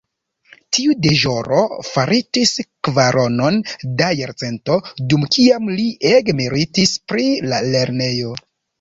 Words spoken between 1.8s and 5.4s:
faritis kvaronon da jarcento, dum